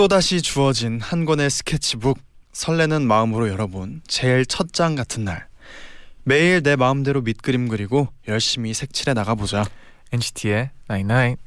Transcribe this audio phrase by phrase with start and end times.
[0.00, 2.18] 또다시 주어진 한 권의 스케치북
[2.54, 5.46] 설레는 마음으로 열어본 제일 첫 장 같은 날.
[6.24, 9.66] 매일 내 마음대로 밑그림 그리고 열심히 색칠해 나가보자.
[10.10, 11.42] NCT의 Night Night.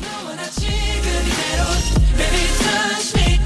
[0.00, 1.64] 너와 나 지금 이대로
[2.16, 3.38] Baby touch me.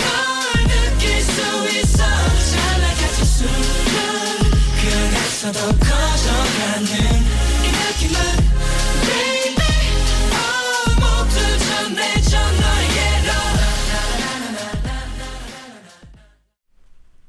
[0.00, 0.66] 널
[0.98, 1.98] 느낄 수 있어.
[2.02, 4.50] 잘 나가는 순간
[4.82, 7.23] 그래서도 커져가는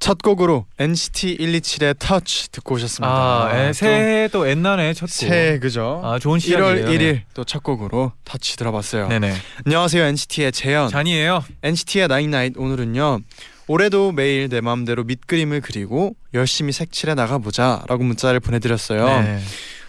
[0.06, 3.12] 첫 곡으로 NCT 127의 터치 듣고 오셨습니다.
[3.12, 5.10] 아, 에, 또 새해 또 옛날에 첫 곡.
[5.10, 6.00] 새해 그죠?
[6.04, 6.86] 아, 좋은 1월 시작이에요.
[6.86, 9.08] 1일 또첫 곡으로 터치 들어봤어요.
[9.08, 9.34] 네네.
[9.66, 10.90] 안녕하세요 NCT의 재현.
[10.90, 11.44] 잔이에요.
[11.64, 13.22] NCT의 나인나잇 오늘은요.
[13.66, 19.08] 올해도 매일 내 마음대로 밑그림을 그리고 열심히 색칠해 나가보자라고 문자를 보내드렸어요.
[19.08, 19.40] 네.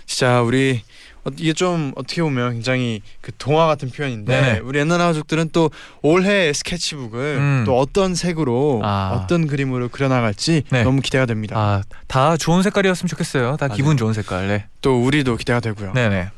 [0.07, 0.86] 진짜 우리 어,
[1.39, 4.59] 이게 좀 어떻게 보면 굉장히 그 동화 같은 표현인데 네네.
[4.61, 5.71] 우리 옛날 가족들은 또
[6.03, 7.63] 올해 스케치북을 음.
[7.67, 9.19] 또 어떤 색으로 아.
[9.21, 10.83] 어떤 그림으로 그려나갈지 네.
[10.85, 11.57] 너무 기대가 됩니다.
[11.59, 13.57] 아, 다 좋은 색깔이었으면 좋겠어요.
[13.59, 14.01] 다 아, 기분 네.
[14.01, 14.49] 좋은 색깔.
[14.49, 14.67] 네.
[14.81, 15.93] 또 우리도 기대가 되고요.
[15.93, 16.29] 네네.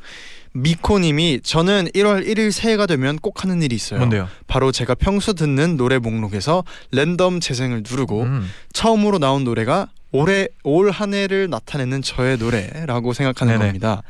[0.53, 3.99] 미코님이 저는 1월 1일 새해가 되면 꼭 하는 일이 있어요.
[3.99, 4.27] 뭔데요?
[4.47, 8.49] 바로 제가 평소 듣는 노래 목록에서 랜덤 재생을 누르고 음.
[8.73, 13.65] 처음으로 나온 노래가 올해 올 한 해를 나타내는 저의 노래라고 생각하는 네네.
[13.67, 14.01] 겁니다.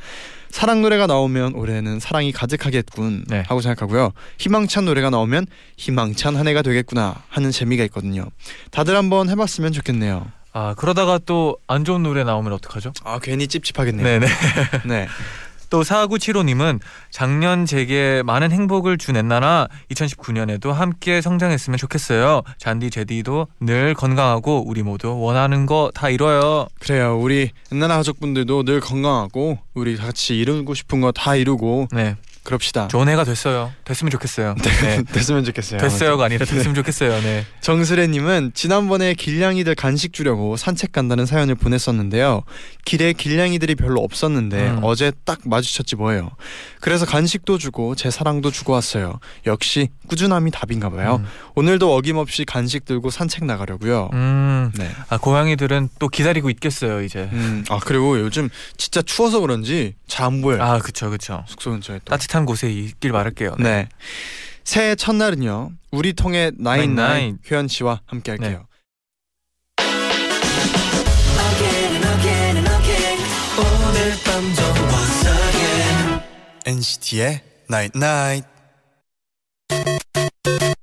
[0.50, 3.44] 사랑 노래가 나오면 올해는 사랑이 가득하겠군 네.
[3.46, 4.12] 하고 생각하고요.
[4.38, 8.26] 희망찬 노래가 나오면 희망찬 한 해가 되겠구나 하는 재미가 있거든요.
[8.70, 10.26] 다들 한번 해봤으면 좋겠네요.
[10.52, 12.92] 아, 그러다가 또 안 좋은 노래 나오면 어떡하죠?
[13.04, 14.04] 아 괜히 찝찝하겠네요.
[14.04, 14.26] 네네.
[14.86, 15.06] 네.
[15.70, 22.42] 또 4975님은 작년 제게 많은 행복을 준 엔나나 2019년에도 함께 성장했으면 좋겠어요.
[22.58, 26.66] 잔디 제디도 늘 건강하고 우리 모두 원하는 거 다 이뤄요.
[26.80, 27.18] 그래요.
[27.18, 32.88] 우리 옛날 가족분들도 늘 건강하고 우리 같이 이루고 싶은 거 다 이루고 네, 그럽시다.
[32.88, 33.72] 좋은 해가 됐어요.
[33.84, 34.54] 됐으면 좋겠어요.
[34.62, 35.02] 네.
[35.12, 35.80] 됐으면 좋겠어요.
[35.80, 37.20] 됐어요가 아니라 됐으면 좋겠어요.
[37.20, 37.44] 네.
[37.60, 42.44] 정수래님은 지난번에 길냥이들 간식 주려고 산책 간다는 사연을 보냈었는데요.
[42.84, 44.80] 길에 길냥이들이 별로 없었는데 음.
[44.82, 46.30] 어제 딱 마주쳤지 뭐예요.
[46.80, 49.20] 그래서 간식도 주고 제 사랑도 주고 왔어요.
[49.46, 51.16] 역시 꾸준함이 답인가 봐요.
[51.22, 51.26] 음.
[51.54, 54.10] 오늘도 어김없이 간식 들고 산책 나가려고요.
[54.14, 54.72] 음.
[54.76, 54.90] 네.
[55.10, 57.28] 아, 고양이들은 또 기다리고 있겠어요, 이제.
[57.32, 58.48] 음, 아 그리고 요즘
[58.78, 60.62] 진짜 추워서 그런지 잘 안 보여요.
[60.62, 61.44] 아, 그쵸, 그쵸.
[61.48, 62.10] 숙소 근처에 또.
[62.10, 63.56] 따뜻 한 곳에 있길 바랄게요.
[63.58, 63.88] 네.
[64.64, 65.72] 새해 첫날은요.
[65.90, 67.38] 우리 나인 나인 나인나인.
[67.50, 68.66] 효연 씨와 함께 할게요.
[71.62, 72.64] And again
[80.68, 80.79] 오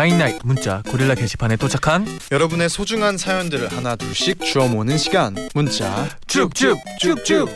[0.00, 5.36] 나잇 문자 고릴라 게시판에 도착한 여러분의 소중한 사연들을 하나 둘씩 주워 모는 시간.
[5.52, 7.50] 문자 쭉쭉쭉쭉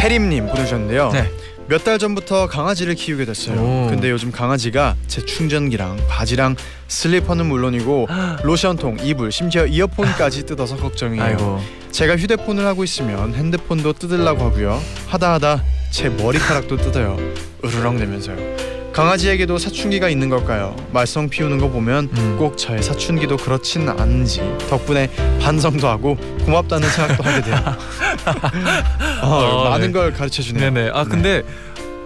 [0.00, 1.10] 해림님 보내주셨는데요.
[1.12, 1.30] 네.
[1.68, 3.58] 몇 달 전부터 강아지를 키우게 됐어요.
[3.60, 3.86] 오.
[3.90, 6.56] 근데 요즘 강아지가 제 충전기랑 바지랑
[6.88, 8.08] 슬리퍼는 물론이고
[8.44, 11.22] 로션통, 이불, 심지어 이어폰까지 뜯어서 걱정이에요.
[11.22, 11.60] 아이고
[11.90, 14.80] 제가 휴대폰을 하고 있으면 핸드폰도 뜯으려고 하고요.
[15.08, 17.16] 하다 하다 제 머리카락도 뜯어요.
[17.64, 18.73] 으르렁대면서요.
[18.94, 20.76] 강아지에게도 사춘기가 있는 걸까요?
[20.92, 22.36] 말썽 피우는 거 보면 음.
[22.38, 24.40] 꼭 저의 사춘기도 그렇진 않은지
[24.70, 25.10] 덕분에
[25.40, 27.56] 반성도 하고 고맙다는 생각도 하게 돼요.
[29.20, 29.92] 어, 어, 많은 네.
[29.92, 30.70] 걸 가르쳐 주네요.
[30.70, 31.42] 네네 아 근데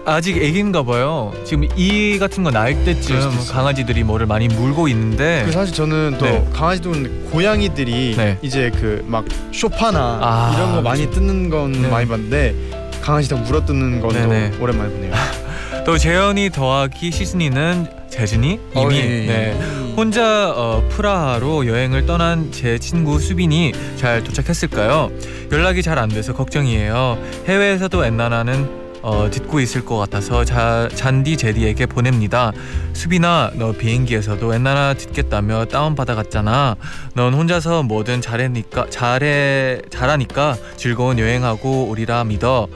[0.07, 3.53] 아직 애기인가 봐요 지금 이 같은 거 수도 때쯤.
[3.53, 6.49] 강아지들이 뭐를 많이 물고 있는데 그 사실 저는 또 네.
[6.55, 6.93] 강아지도
[7.31, 8.39] 고양이들이 네.
[8.41, 11.89] 이제 그 막 쇼파나 아, 이런 거 많이 뜯는 건 네.
[11.89, 12.55] 많이 봤는데
[13.03, 14.53] 강아지 다 물어 뜯는 건 네네.
[14.57, 15.13] 또 오랜만에 보네요.
[15.85, 19.27] 또 재현이 더하기 시즈니는 재준이 어, 이미 예, 예.
[19.27, 19.95] 네.
[19.97, 25.11] 혼자 어, 프라하로 여행을 떠난 제 친구 수빈이 잘 도착했을까요?
[25.51, 27.19] 연락이 잘 안 돼서 걱정이에요.
[27.47, 32.53] 해외에서도 엔나나는 어, 듣고 있을 것 같아서 자, 잔디 제디에게 보냅니다.
[32.93, 36.77] 수빈아, 너 비행기에서도 엔나나 듣겠다며 다운 받아갔잖아.
[37.15, 42.67] 넌 혼자서 뭐든 잘하니까 잘해 잘하니까 즐거운 여행하고 우리라 믿어.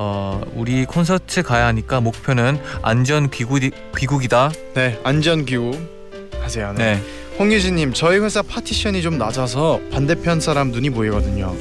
[0.00, 3.58] 어, 우리 콘서트 가야 하니까 목표는 안전 귀국
[3.96, 4.52] 귀국이다.
[4.74, 5.76] 네, 안전 기후
[6.40, 6.72] 하세요.
[6.78, 6.94] 네.
[6.94, 7.02] 네.
[7.40, 11.52] 홍유진님 저희 회사 파티션이 좀 낮아서 반대편 사람 눈이 보이거든요.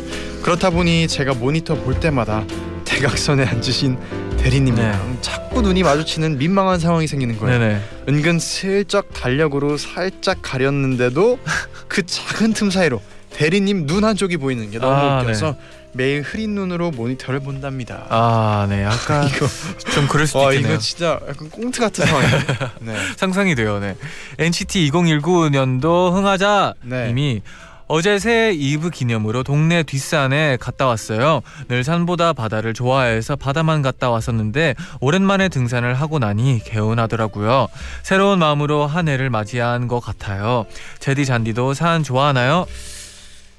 [0.43, 2.45] 그렇다 보니 제가 모니터 볼 때마다
[2.85, 3.97] 대각선에 앉으신
[4.37, 7.57] 대리님이랑 자꾸 눈이 마주치는 민망한 상황이 생기는 거예요.
[7.57, 7.81] 네네.
[8.07, 11.39] 은근 슬쩍 달력으로 살짝 가렸는데도
[11.87, 13.01] 그 작은 틈 사이로
[13.31, 15.55] 대리님 눈 한쪽이 보이는 게 너무 아, 웃겨서
[15.97, 18.05] 매일 흐린 눈으로 모니터를 본답니다.
[18.09, 18.83] 아, 네.
[18.83, 19.47] 약간 이거
[19.93, 20.75] 좀 그럴 수도 와 있겠네요.
[20.75, 22.39] 이거 진짜 약간 꽁트 같은 상황이에요.
[22.81, 22.95] 네.
[23.17, 23.79] 상상이 돼요.
[23.79, 23.97] 네.
[24.37, 27.07] NCT 2019년도 흥하자 네.
[27.07, 27.41] 님이
[27.89, 31.41] 어제 새해 이브 기념으로 동네 뒷산에 갔다 왔어요.
[31.69, 37.69] 늘 산보다 바다를 좋아해서 바다만 갔다 왔었는데 오랜만에 등산을 하고 나니 개운하더라고요.
[38.03, 40.65] 새로운 마음으로 한 해를 맞이한 것 같아요.
[40.99, 42.65] 제디 잔디도 산 좋아하나요?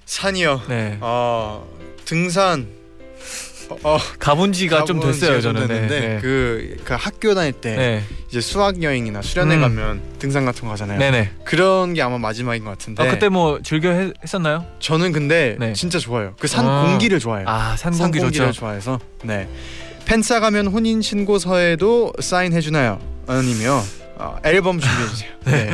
[0.05, 0.62] 산이요.
[0.69, 0.99] 네.
[1.00, 1.67] 어
[2.08, 2.66] 등산
[3.69, 5.69] 어, 어, 가본 지가 좀 됐어요, 저는.
[5.69, 6.08] 됐는데 네.
[6.08, 6.19] 네.
[6.22, 8.02] 그, 그 학교 다닐 때 네.
[8.31, 9.60] 이제 수학 여행이나 수련회 음.
[9.60, 10.99] 가면 등산 같은 거 하잖아요.
[10.99, 11.32] 네네.
[11.44, 13.02] 그런 게 아마 마지막인 것 같은데.
[13.02, 14.64] 아, 그때 뭐 즐겨 했, 했었나요?
[14.78, 15.75] 저는 근데 네.
[15.75, 16.32] 진짜 좋아요.
[16.38, 16.84] 그산 아.
[16.87, 17.46] 공기를 좋아해요.
[17.46, 18.52] 아, 산산 공기 좋죠.
[18.52, 19.46] 좋아해서 네.
[20.06, 22.99] 팬싸 가면 혼인 신고서에도 사인해 주나요?
[23.26, 23.82] 아니면
[24.19, 25.31] 어, 앨범 준비해 주세요.
[25.44, 25.70] 네.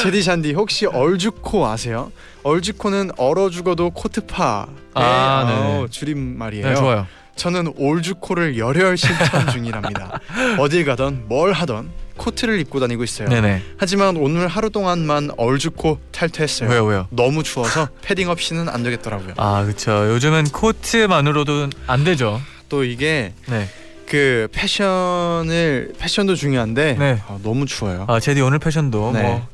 [0.00, 2.12] 제디 샨디 혹시 얼주코 아세요?
[2.44, 5.52] 얼주코는 얼어 죽어도 코트파의 아, 네.
[5.54, 6.68] 어, 줄임말이에요.
[6.68, 7.06] 네, 좋아요.
[7.36, 10.20] 저는 올주코를 열혈 실천 중이랍니다.
[10.60, 13.28] 어딜 가던 뭘 하던 코트를 입고 다니고 있어요.
[13.28, 13.60] 네네.
[13.76, 16.70] 하지만 오늘 하루 동안만 얼주코 탈퇴했어요.
[16.70, 17.08] 왜요, 왜요?
[17.10, 19.34] 너무 추워서 패딩 없이는 안 되겠더라고요.
[19.36, 20.12] 아, 그쵸.
[20.12, 22.40] 요즘은 코트만으로도 안 되죠.
[22.68, 23.68] 또 이게 네.
[24.08, 27.18] 그 패션을 패션도 중요한데 네.
[27.26, 28.04] 아, 너무 추워요.
[28.08, 29.22] 아 재디 오늘 패션도 네.
[29.22, 29.46] 뭐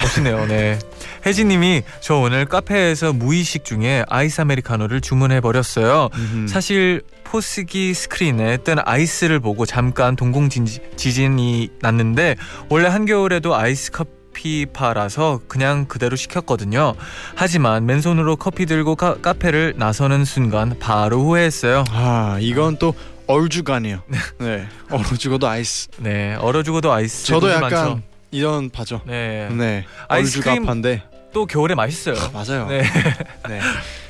[0.00, 0.46] 멋있네요.
[0.46, 0.78] 네.
[1.26, 6.08] 혜진님이 저 오늘 카페에서 무의식 중에 아이스 아메리카노를 주문해 버렸어요.
[6.14, 6.48] 음흠.
[6.48, 12.36] 사실 포스기 스크린에 뜬 아이스를 보고 잠깐 동공 진- 지진이 났는데
[12.70, 16.94] 원래 한겨울에도 아이스 커피파라서 그냥 그대로 시켰거든요.
[17.34, 21.84] 하지만 맨손으로 커피 들고 카, 카페를 나서는 순간 바로 후회했어요.
[21.90, 22.94] 아 이건 또
[23.30, 24.02] 얼주가네요.
[24.38, 25.88] 네, 얼어 죽어도 아이스.
[25.98, 27.26] 네, 얼어 죽어도 아이스.
[27.26, 28.02] 저도 약간 많죠.
[28.30, 29.02] 이런 바죠.
[29.06, 29.48] 네.
[29.50, 32.14] 네, 아이스크림- 얼주가파인데 또 겨울에 맛있어요.
[32.32, 32.66] 맞아요.
[32.68, 32.82] 네.
[33.48, 33.60] 네.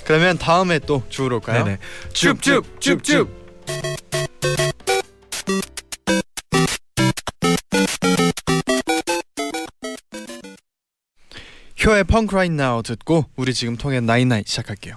[0.04, 1.64] 그러면 다음에 또 주우러 올까요?
[1.64, 1.78] 네네.
[2.12, 3.40] 줍줍 줍줍.
[11.84, 14.96] 효의 펑크 라인 나우 듣고 우리 지금 통해 나인나인 시작할게요.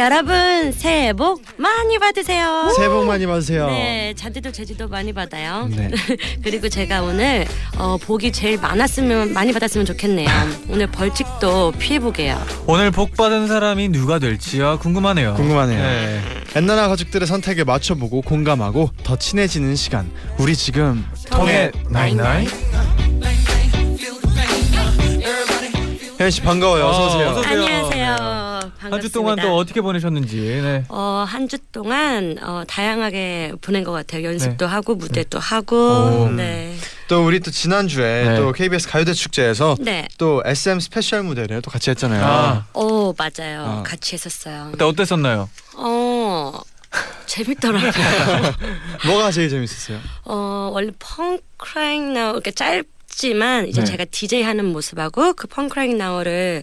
[0.00, 2.72] 여러분 새해 복 많이 받으세요.
[2.74, 3.66] 새해 복 많이 받으세요.
[3.66, 5.68] 네, 잔디도 제주도 많이 받아요.
[5.70, 5.90] 네.
[6.42, 10.28] 그리고 제가 오늘 어, 복이 제일 많았으면 많이 받았으면 좋겠네요.
[10.70, 12.42] 오늘 벌칙도 피해 보게요.
[12.66, 15.34] 오늘 복 받은 사람이 누가 될지요 궁금하네요.
[15.34, 15.82] 궁금하네요.
[15.82, 16.20] 네.
[16.56, 20.10] 엔나나 가족들의 선택에 맞춰보고 공감하고 더 친해지는 시간.
[20.38, 22.48] 우리 지금 통해 나인나인.
[26.18, 26.86] 효연 씨 반가워요.
[26.86, 27.28] 어서 오세요.
[27.28, 27.60] 어서 오세요.
[27.62, 28.39] 안녕하세요.
[28.80, 28.94] 반갑습니다.
[28.96, 30.36] 한주 동안 또 어떻게 보내셨는지.
[30.62, 30.84] 네.
[30.88, 34.24] 어, 한 주 동안 어, 다양하게 보낸 것 같아요.
[34.24, 35.40] 연습도 하고 무대도 오.
[35.40, 36.30] 하고.
[36.30, 36.76] 네.
[37.08, 38.36] 또 우리 또 지난 주에 네.
[38.36, 40.06] 또 KBS 가요대 축제에서 네.
[40.16, 42.24] 또 SM 스페셜 무대를 또 같이 했잖아요.
[42.24, 43.64] 아, 오, 맞아요.
[43.66, 43.82] 아.
[43.84, 44.68] 같이 했었어요.
[44.72, 45.48] 그때 어땠었나요?
[45.76, 46.52] 어.
[47.26, 47.90] 재밌더라고요.
[49.06, 49.98] 뭐가 제일 재밌었어요?
[50.24, 52.82] 어 원래 Punk Right Now 이렇게 짧
[53.20, 53.84] 지만 이제 네.
[53.86, 56.62] 제가 DJ 하는 모습하고 그 Punk Right Now를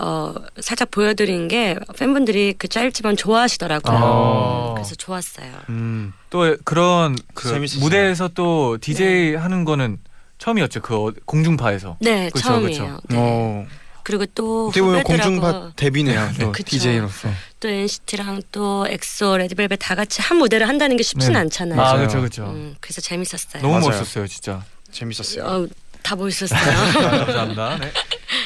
[0.00, 3.96] 어 살짝 보여드린 게 팬분들이 그 짧지만 좋아하시더라고요.
[3.96, 4.74] 아.
[4.74, 5.50] 그래서 좋았어요.
[5.70, 6.12] 음.
[6.30, 7.48] 또 그런 그.
[7.80, 9.98] 무대에서 또 DJ 하는 거는
[10.38, 10.80] 처음이었죠.
[10.82, 11.96] 그 어- 공중파에서.
[12.00, 12.98] 네 그쵸, 처음이에요.
[13.02, 13.02] 그쵸.
[13.08, 13.16] 네.
[13.18, 13.66] 어.
[14.02, 16.30] 그리고 또 어떻게 보면 후배들하고 공중파 데뷔네요.
[16.38, 16.68] 또 그쵸.
[16.70, 17.28] DJ로서.
[17.58, 21.38] 또 NCT랑 또 엑소, 레드벨벳 다 같이 한 무대를 한다는 게 쉽진 네.
[21.40, 21.80] 않잖아요.
[21.80, 21.96] 아.
[21.96, 22.44] 그렇죠, 그렇죠.
[22.44, 23.62] 음, 그래서 재밌었어요.
[23.62, 23.86] 너무 맞아요.
[23.88, 24.62] 멋있었어요, 진짜.
[24.92, 25.44] 재밌었어요.
[25.44, 25.66] 어,
[26.06, 26.60] 다 멋있었어요.
[27.26, 27.78] 감사합니다.
[27.78, 27.90] 네.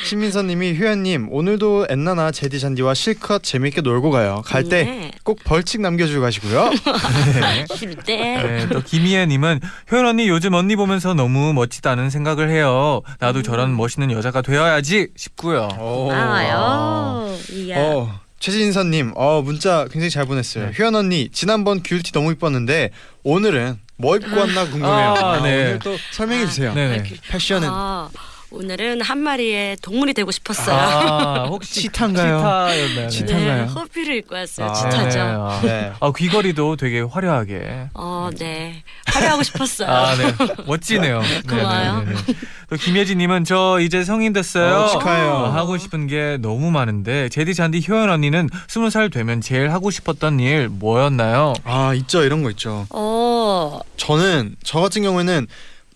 [0.06, 4.40] 신민서님이 효연님 오늘도 엔나나 제디 잔디와 실컷 재밌게 놀고 가요.
[4.46, 5.10] 갈때 네.
[5.24, 6.70] 꼭 벌칙 남겨주고 가시고요.
[7.38, 7.66] 네.
[7.76, 8.16] 쉴 때.
[8.16, 9.60] 네, 또 김희애님은
[9.92, 13.02] 효연 언니 요즘 언니 보면서 너무 멋지다는 생각을 해요.
[13.18, 15.68] 나도 저런 멋있는 여자가 되어야지 싶고요.
[15.78, 16.10] 오.
[16.10, 17.36] 아요.
[17.52, 17.78] 이야.
[17.78, 20.70] 어, 최진선님, 어 문자 굉장히 잘 보냈어요.
[20.70, 20.72] 네.
[20.78, 22.88] 효연 언니 지난번 귤티 너무 이뻤는데
[23.22, 24.88] 오늘은 뭐 입고 왔나 궁금해요.
[24.90, 25.66] 아, 아, 네.
[25.66, 26.72] 오늘 또 설명해 주세요.
[26.72, 27.04] 네네.
[27.28, 28.08] 패션은 아,
[28.52, 30.76] 오늘은 한 마리의 동물이 되고 싶었어요.
[30.76, 32.38] 아, 혹시 치타인가요?
[32.38, 33.08] 치타였나요?
[33.08, 33.26] 치타.
[33.26, 33.64] 네, 치타인가요?
[33.66, 34.66] 호피를 입고 왔어요.
[34.68, 35.18] 아, 치타죠.
[35.18, 35.60] 네, 아.
[35.62, 35.92] 네.
[36.00, 37.90] 아, 귀걸이도 되게 화려하게.
[37.94, 38.82] 어, 네.
[39.06, 39.88] 화려하고 싶었어요.
[39.88, 40.34] 아, 네.
[40.66, 41.22] 멋지네요.
[41.48, 42.00] 고마워요.
[42.00, 42.34] 네, 네, 네, 네.
[42.68, 44.74] 또 김예진님은 저 이제 성인 됐어요.
[44.80, 45.30] 어, 축하해요.
[45.30, 49.90] 어, 하고 싶은 게 너무 많은데 제디 잔디 효연 언니는 스무 살 되면 제일 하고
[49.92, 51.54] 싶었던 일 뭐였나요?
[51.64, 52.86] 아 있죠 이런 거 있죠.
[52.90, 55.46] 어, 저는 저 같은 경우에는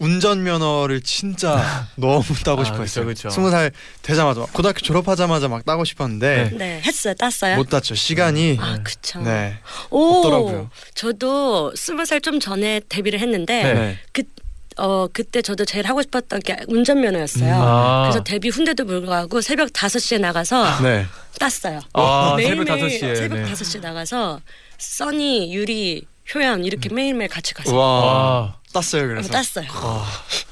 [0.05, 3.07] 운전면허를 진짜 너무 따고 아, 싶어했어요.
[3.07, 3.31] 그쵸, 그쵸.
[3.31, 3.71] 스무 살
[4.03, 6.57] 되자마자 막 고등학교 졸업하자마자 막 따고 싶었는데 네.
[6.59, 6.81] 네.
[6.85, 7.15] 했어요.
[7.15, 7.57] 땄어요.
[7.57, 7.95] 못 땄죠.
[7.95, 9.21] 시간이 아, 그쵸.
[9.23, 9.57] 네.
[9.91, 10.71] 오, 없더라고요.
[10.95, 13.75] 저도 스무 살 좀 전에 데뷔를 했는데 네.
[13.75, 13.99] 네.
[14.13, 14.23] 그,
[14.79, 17.55] 어, 그때 저도 제일 하고 싶었던 게 운전면허였어요.
[17.55, 18.03] 음, 아.
[18.05, 21.05] 그래서 데뷔 훈데도 불구하고 새벽 5시에 나가서 네.
[21.39, 21.81] 땄어요.
[21.93, 23.17] 아, 새벽 매일매일 5시에.
[23.17, 23.53] 새벽 네.
[23.53, 24.41] 5시에 나가서
[24.79, 27.77] 써니, 유리, 효연 이렇게 매일매일 같이 갔어요.
[27.77, 28.57] 와.
[28.75, 29.31] 와, 땄어요 어, 그래서.
[29.31, 29.67] 땄어요.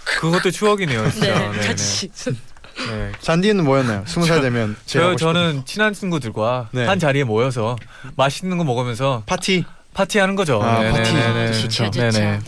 [0.04, 1.38] 그것도 추억이네요, 진짜.
[1.38, 1.66] 네, 네, 네.
[1.66, 2.10] 같이.
[2.14, 3.12] 네.
[3.20, 4.04] 잔디는 뭐였나요?
[4.06, 6.86] 스무 살 되면 저 저는 친한 친구들과 네.
[6.86, 7.76] 한 자리에 모여서
[8.16, 9.64] 맛있는 거 먹으면서 파티.
[9.94, 10.62] 파티하는 거죠.
[10.62, 11.46] 아, 네네네네.
[11.46, 11.60] 파티.
[11.62, 11.90] 좋죠.
[11.90, 12.10] 좋죠.
[12.10, 12.40] 네네.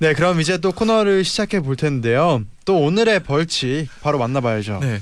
[0.00, 2.42] 네, 그럼 이제 또 코너를 시작해 볼 텐데요.
[2.64, 4.78] 또 오늘의 벌칙 바로 만나봐야죠.
[4.80, 5.00] 네.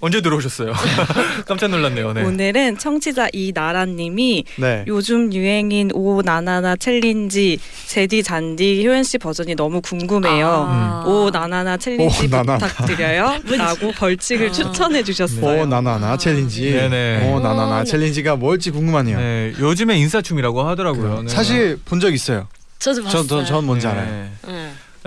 [0.00, 0.74] 언제 들어오셨어요?
[1.48, 2.12] 깜짝 놀랐네요.
[2.12, 2.22] 네.
[2.22, 4.84] 오늘은 청취자 이나라님이 네.
[4.86, 10.66] 요즘 유행인 오 나나나 챌린지 잰디 쟌디 효연 씨 버전이 너무 궁금해요.
[10.68, 11.04] 아.
[11.06, 12.58] Oh Na Na Na 챌린지 Oh, Na Na Na.
[12.58, 13.38] 부탁드려요.
[13.56, 14.52] 라고 벌칙을 아.
[14.52, 15.62] 추천해 주셨어요.
[15.62, 16.72] Oh Na Na Na 챌린지.
[16.72, 17.32] 네네.
[17.32, 17.84] Oh Na Na Na 오, 네.
[17.90, 19.18] 챌린지가 뭘지 궁금하네요.
[19.18, 21.22] 네, 요즘에 인싸춤이라고 하더라고요.
[21.22, 21.28] 네.
[21.28, 22.46] 사실 본 적 있어요.
[22.78, 23.26] 저도 봤어요.
[23.26, 23.92] 전, 전, 전 뭔지 네.
[23.94, 24.28] 알아요.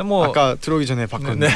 [0.04, 0.08] 네.
[0.08, 1.36] 뭐 아까 들어오기 전에 봤거든요.
[1.48, 1.50] 네.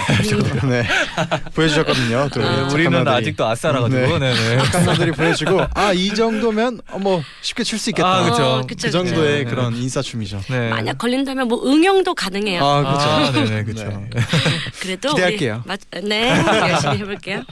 [0.69, 0.87] 네.
[1.55, 2.29] 보여주셨거든요.
[2.33, 2.67] 또 네, 아.
[2.71, 3.07] 우리는.
[3.07, 4.33] 아직도 아싸라가지고 네.
[4.33, 4.57] 네.
[4.71, 8.07] 작가분들이 보여주고 아 이 정도면 어, 뭐 쉽게 출 수 있겠다.
[8.17, 8.43] 아, 그쵸.
[8.43, 9.49] 어, 그 정도의 네.
[9.49, 10.41] 그런 인사춤이죠.
[10.49, 10.69] 네.
[10.69, 12.63] 만약 걸린다면 뭐 응용도 가능해요.
[12.63, 13.09] 아 그렇죠.
[13.09, 13.85] 아, 네네, 그렇죠.
[13.85, 14.09] 네.
[14.79, 15.61] 그래도 기대할게요.
[15.63, 16.29] 우리, 맞, 네,
[16.69, 17.43] 열심히 해볼게요.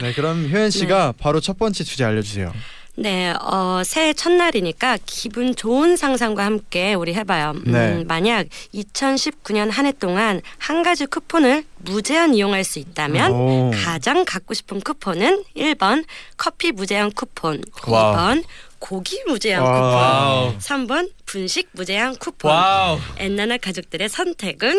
[0.00, 2.52] 네, 그럼 효연 씨가 바로 첫 번째 주제 알려주세요.
[3.00, 7.52] 네, 어, 새해 첫날이니까 기분 좋은 상상과 함께 우리 해봐요.
[7.54, 8.04] 음, 네.
[8.08, 13.70] 만약 2019년 한 해 동안 한 가지 쿠폰을 무제한 이용할 수 있다면 오.
[13.72, 16.04] 가장 갖고 싶은 쿠폰은 1번
[16.36, 18.14] 커피 무제한 쿠폰, 와우.
[18.16, 18.44] 2번
[18.80, 20.52] 고기 무제한 와우.
[20.54, 22.50] 쿠폰, 3번 분식 무제한 쿠폰.
[22.50, 22.98] 와우.
[23.18, 24.74] 엔나나 가족들의 선택은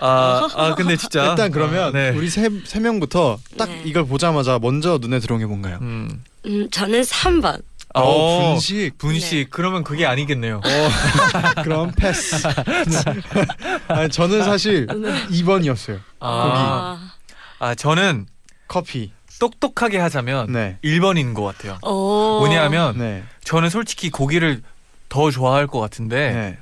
[0.00, 2.10] 아, 아 근데 진짜 일단 그러면 네.
[2.10, 3.82] 우리 세, 세 명부터 딱 네.
[3.84, 5.78] 이걸 보자마자 먼저 눈에 들어온 게 뭔가요?
[5.82, 6.22] 음.
[6.46, 7.62] 음, 저는 3번.
[7.94, 8.98] 어, 어, 분식.
[8.98, 9.38] 분식.
[9.38, 9.46] 네.
[9.50, 10.60] 그러면 그게 아니겠네요.
[11.64, 12.46] 그럼 패스.
[13.88, 16.00] 아니, 저는 사실 2번이었어요.
[16.20, 17.12] 아,
[17.58, 18.26] 아 저는
[18.66, 19.12] 커피.
[19.40, 20.78] 똑똑하게 하자면 네.
[20.82, 21.78] 1번인 것 같아요.
[21.82, 22.40] 오.
[22.40, 23.22] 뭐냐면 네.
[23.44, 24.62] 저는 솔직히 고기를
[25.08, 26.58] 더 좋아할 것 같은데 네.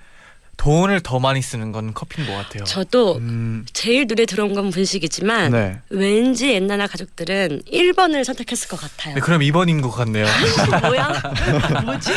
[0.57, 2.65] 돈을 더 많이 쓰는 건 커피인 것 같아요.
[2.65, 5.79] 저도 음, 제일 눈에 들어온 건 분식이지만 네.
[5.91, 9.15] 왠지 엔나나 가족들은 1번을 선택했을 것 같아요.
[9.15, 10.27] 네, 그럼 2번인 것 같네요.
[10.83, 11.23] 뭐야?
[11.85, 12.11] 뭐지?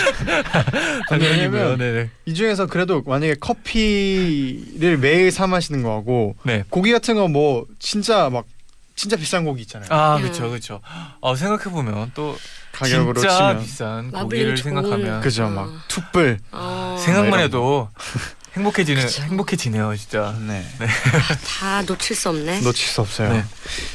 [1.19, 2.10] 왜냐면 네네.
[2.25, 6.63] 이 중에서 그래도 만약에 커피를 매일 사 마시는 거하고 네.
[6.69, 8.46] 고기 같은 거 뭐 진짜 막
[8.99, 9.87] 진짜 비싼 고기 있잖아요.
[9.91, 10.21] 아 음.
[10.23, 10.81] 그렇죠 그렇죠.
[11.21, 12.35] 어 생각해 보면 또
[12.73, 15.49] 가격으로 진짜 치면 비싼 고기를 좋은- 생각하면 그죠 어.
[15.49, 16.37] 막 툭불.
[16.51, 17.89] 어, 생각만 해도
[18.59, 19.23] 행복해지는 그쵸.
[19.23, 20.35] 행복해지네요 진짜.
[20.45, 20.63] 네.
[21.47, 22.61] 다 놓칠 수 없네.
[22.61, 23.31] 놓칠 수 없어요.
[23.33, 23.43] 네.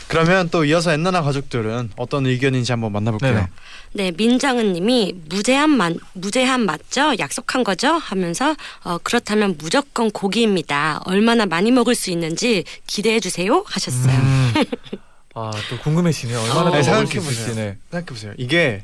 [0.09, 3.33] 그러면 또 이어서 엔나나 가족들은 어떤 의견인지 한번 만나볼게요.
[3.33, 3.49] 네네.
[3.93, 7.15] 네, 민정은님이 무제한 만 무제한 맞죠?
[7.19, 7.89] 약속한 거죠?
[7.93, 11.01] 하면서 어, 그렇다면 무조건 고기입니다.
[11.05, 14.17] 얼마나 많이 먹을 수 있는지 기대해 주세요 하셨어요.
[14.17, 14.55] 음.
[15.37, 16.39] 아또 궁금해지네요.
[16.41, 16.65] 얼마나 어.
[16.65, 17.31] 더 네, 먹을 수 생각해보세요.
[17.33, 17.55] 있을지.
[17.61, 17.77] 네.
[17.91, 18.33] 생각해 보세요.
[18.39, 18.83] 이게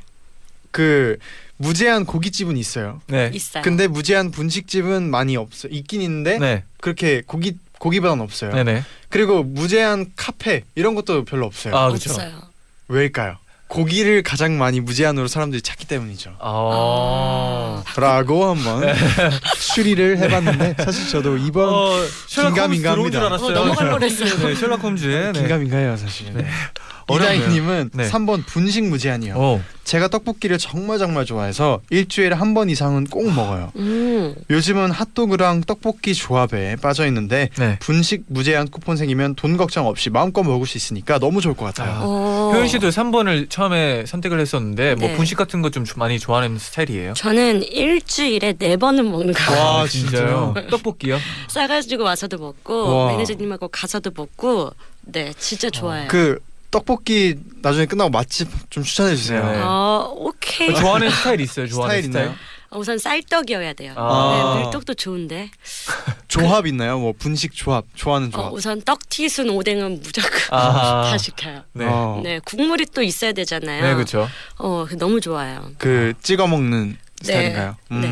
[0.71, 1.17] 그
[1.61, 3.03] 무제한 고깃집은 있어요.
[3.07, 3.31] 네.
[3.35, 3.63] 있어요.
[3.63, 5.71] 근데 무제한 분식집은 많이 없어요.
[5.73, 6.65] 있긴 있는데 네.
[6.81, 8.53] 그렇게 고기 고기보다는 없어요.
[8.53, 8.83] 네네.
[9.11, 11.77] 그리고 무제한 카페 이런 것도 별로 없어요.
[11.77, 12.13] 아 그렇죠.
[12.13, 12.33] 없어요.
[12.89, 13.37] 왜일까요?
[13.69, 16.35] 고기를 가장 많이 무제한으로 사람들이 찾기 때문이죠.
[16.41, 17.85] 아.
[17.97, 18.83] 라고 한번
[19.75, 21.91] 추리를 해봤는데 사실 저도 이번 어,
[22.27, 23.27] 긴가민가합니다.
[23.27, 24.49] 어, 넘어갈 뻔했어요.
[24.49, 25.41] 네, 셜록 홈즈의 네.
[25.41, 26.33] 긴가민가해요 사실.
[26.33, 26.47] 네.
[27.11, 28.09] 이다희님은 네.
[28.11, 29.35] 3번 분식 무제한이요.
[29.37, 29.63] 어.
[29.85, 33.73] 제가 떡볶이를 정말 정말 좋아해서 일주일에 한 번 이상은 꼭 먹어요.
[33.77, 34.35] 음.
[34.51, 37.77] 요즘은 핫도그랑 떡볶이 조합에 빠져 있는데 네.
[37.81, 41.93] 분식 무제한 쿠폰 생기면 돈 걱정 없이 마음껏 먹을 수 있으니까 너무 좋을 것 같아요.
[41.93, 42.01] 아.
[42.05, 42.51] 어.
[42.55, 45.17] 효연 씨도 3번을 처음에 선택을 했었는데 뭐 네.
[45.17, 47.15] 분식 같은 거 좀 많이 좋아하는 스타일이에요.
[47.15, 49.53] 저는 일주일에 네 번은 먹는 거.
[49.53, 50.53] 와, 아, 진짜요?
[50.55, 50.69] 진짜요?
[50.71, 51.19] 떡볶이요?
[51.49, 53.13] 싸가지고 와서도 먹고 와.
[53.13, 54.71] 매니저님하고 가서도 먹고
[55.03, 56.07] 네 진짜 좋아요.
[56.09, 56.39] 그
[56.71, 59.45] 떡볶이 나중에 끝나고 맛집 좀 추천해 주세요.
[59.45, 59.61] 네.
[59.63, 60.75] 어 오케이.
[60.75, 61.67] 좋아하는 스타일 있어요.
[61.67, 62.25] 좋아하는 스타일 스타일.
[62.27, 62.39] 있나요?
[62.73, 63.95] 어, 우선 쌀떡이어야 돼요.
[63.97, 64.55] 아.
[64.59, 65.51] 네, 밀떡도 좋은데.
[66.29, 67.01] 조합 있나요?
[67.01, 68.53] 뭐 분식 조합 좋아하는 어, 조합.
[68.53, 71.11] 우선 떡튀순 오뎅은 무조건 아.
[71.11, 71.65] 다 시켜요.
[71.73, 71.87] 네.
[71.89, 73.83] 어, 네, 국물이 또 있어야 되잖아요.
[73.83, 74.29] 네, 그렇죠.
[74.59, 75.73] 어, 너무 좋아요.
[75.79, 77.25] 그 찍어 먹는 네.
[77.27, 77.77] 스타일인가요?
[77.91, 78.01] 음.
[78.01, 78.09] 네.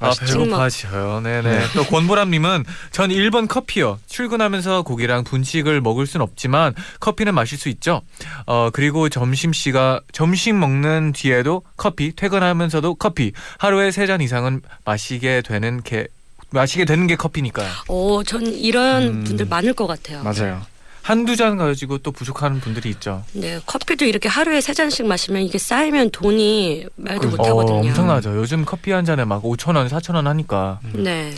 [0.00, 0.38] 아 맛있죠?
[0.44, 1.20] 배고파지요.
[1.24, 1.60] 네네.
[1.74, 3.98] 또 권보람님은 전 1번 커피요.
[4.06, 8.02] 출근하면서 고기랑 분식을 먹을 순 없지만 커피는 마실 수 있죠.
[8.46, 13.32] 어 그리고 점심 시가 점심 먹는 뒤에도 커피, 퇴근하면서도 커피.
[13.58, 16.06] 하루에 세 잔 이상은 마시게 되는 게
[16.50, 17.68] 마시게 되는 게 커피니까요.
[17.88, 19.24] 어, 전 이런 음.
[19.24, 20.22] 분들 많을 것 같아요.
[20.22, 20.62] 맞아요.
[21.08, 23.24] 한두 잔 가지고 또 부족한 분들이 있죠.
[23.32, 27.78] 네, 커피도 이렇게 하루에 세 잔씩 마시면 이게 쌓이면 돈이 말도 못 어, 하거든요.
[27.78, 28.36] 엄청나죠.
[28.36, 30.80] 요즘 커피 한 잔에 막 5천 원, 4천 원 하니까.
[30.92, 31.32] 네.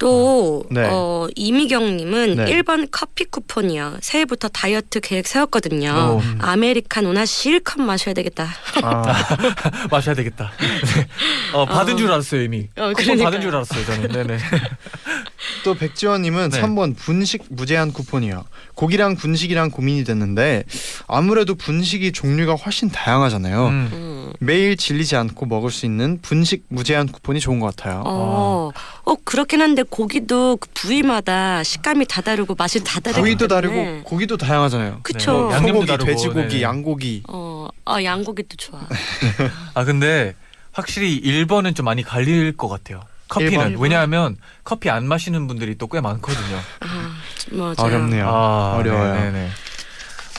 [0.00, 0.88] 또 네.
[0.90, 2.44] 어, 이미경님은 네.
[2.46, 3.98] 1번 커피 쿠폰이요.
[4.00, 6.18] 새해부터 다이어트 계획 세웠거든요.
[6.18, 6.22] 오.
[6.40, 8.48] 아메리카노나 실컷 마셔야 되겠다.
[8.82, 9.14] 아,
[9.92, 10.50] 마셔야 되겠다.
[10.58, 11.06] 네.
[11.52, 11.96] 어, 받은 어.
[11.96, 12.68] 줄 알았어요 이미.
[12.76, 13.24] 어, 쿠폰 그러니까요.
[13.24, 14.08] 받은 줄 알았어요 저는.
[14.08, 14.38] 네네.
[15.64, 16.60] 또 백지원님은 네.
[16.60, 18.44] 3번 분식 무제한 쿠폰이요.
[18.74, 20.64] 고기랑 분식이랑 고민이 됐는데
[21.06, 23.66] 아무래도 분식이 종류가 훨씬 다양하잖아요.
[23.66, 23.90] 음.
[23.92, 24.32] 음.
[24.38, 28.02] 매일 질리지 않고 먹을 수 있는 분식 무제한 쿠폰이 좋은 것 같아요.
[28.06, 28.70] 어,
[29.04, 33.48] 어 그렇긴 한데 고기도 그 부위마다 식감이 다 다르고 맛이 다 다르기 부위도.
[33.48, 35.00] 다르고 고기도 다양하잖아요.
[35.02, 35.48] 그쵸.
[35.48, 35.56] 네.
[35.56, 36.62] 양념도 소고기, 다르고, 돼지고기, 네네.
[36.62, 37.22] 양고기.
[37.28, 38.80] 어, 아 양고기도 좋아.
[39.74, 40.34] 아 근데
[40.72, 43.02] 확실히 1번은 좀 많이 갈릴 것 같아요.
[43.30, 43.78] 커피는?
[43.78, 46.58] 왜냐하면 커피 안 마시는 분들이 또 꽤 많거든요.
[46.80, 47.16] 아,
[47.52, 47.74] 맞아요.
[47.78, 48.28] 어렵네요.
[48.28, 49.14] 어려워요.
[49.14, 49.50] 네네네.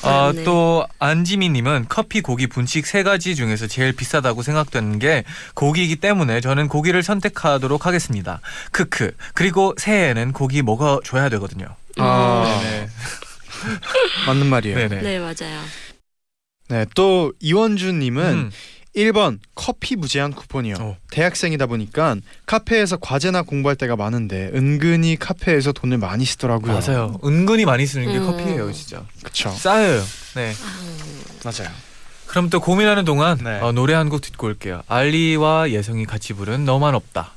[0.04, 0.34] 아.
[0.46, 6.68] 또 안지미님은 커피, 고기, 분식 세 가지 중에서 제일 비싸다고 생각되는 게 고기이기 때문에 저는
[6.70, 8.40] 고기를 선택하도록 하겠습니다.
[8.72, 9.12] 크크.
[9.34, 11.68] 그리고 새해에는 고기 먹어줘야 되거든요.
[11.98, 12.88] 아, 네네.
[14.28, 14.76] 맞는 말이에요.
[14.78, 14.88] 네.
[14.88, 15.02] 네네.
[15.04, 15.62] 네 맞아요.
[16.96, 18.52] 또 이원주님은 음,
[18.96, 20.76] 1번 커피 무제한 쿠폰이요.
[20.80, 20.98] 어.
[21.12, 26.74] 대학생이다 보니까 카페에서 과제나 공부할 때가 많은데 은근히 카페에서 돈을 많이 쓰더라고요.
[26.80, 27.18] 맞아요.
[27.24, 28.26] 은근히 많이 쓰는 게 음.
[28.26, 29.06] 커피예요, 진짜.
[29.20, 29.50] 그렇죠.
[29.52, 30.02] 쌓여요.
[30.36, 30.54] 네.
[31.44, 31.70] 맞아요.
[32.28, 33.60] 그럼 또 고민하는 동안 네.
[33.60, 34.82] 어, 노래 한 곡 듣고 올게요.
[34.88, 37.32] 알리와 예성이 같이 부른 너만 없다.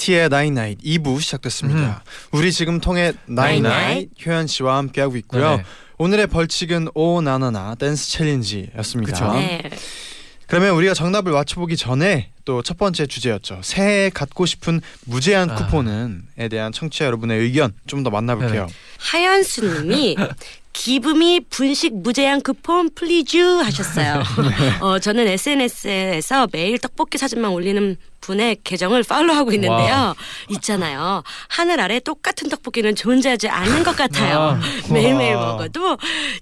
[0.00, 2.02] NCT의 나인나잇 2부 시작됐습니다.
[2.32, 4.08] 우리 지금 통해 나인나잇 나잇나잇.
[4.26, 5.50] 효연 씨와 함께하고 있고요.
[5.50, 5.64] 네네.
[5.98, 9.12] 오늘의 벌칙은 Oh Na Na Na 댄스 챌린지였습니다.
[9.12, 9.32] 그쵸.
[9.34, 9.62] 네.
[10.46, 13.60] 그러면 우리가 정답을 맞춰보기 전에 또 첫 번째 주제였죠.
[13.62, 15.54] 새해에 갖고 싶은 무제한 아.
[15.54, 18.66] 쿠폰은에 대한 청취자 여러분의 의견 좀 더 만나볼게요.
[18.98, 20.16] 하연수님이
[20.80, 24.22] give me 분식 무제한 쿠폰 please 하셨어요.
[24.80, 29.94] 어, 저는 SNS에서 매일 떡볶이 사진만 올리는 분의 계정을 팔로우하고 있는데요.
[29.94, 30.14] 와우.
[30.48, 31.22] 있잖아요.
[31.48, 34.58] 하늘 아래 똑같은 떡볶이는 존재하지 않는 것 같아요.
[34.90, 35.48] 매일매일 와.
[35.48, 35.98] 먹어도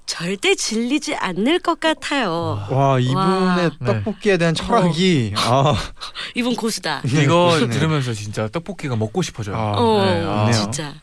[0.06, 2.64] 절대 질리지 않을 것 같아요.
[2.70, 3.56] 와 이분의 와.
[3.56, 3.70] 네.
[3.84, 5.74] 떡볶이에 대한 철학이 아,
[6.36, 7.02] 이분 고수다.
[7.06, 7.68] 이거 네.
[7.68, 9.56] 들으면서 진짜 떡볶이가 먹고 싶어져요.
[9.56, 10.52] 아, 어, 네, 아.
[10.52, 10.94] 진짜.